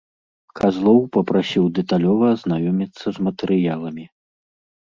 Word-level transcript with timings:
Казлоў 0.59 0.99
папрасіў 1.17 1.67
дэталёва 1.79 2.25
азнаёміцца 2.37 3.07
з 3.19 3.29
матэрыяламі. 3.29 4.05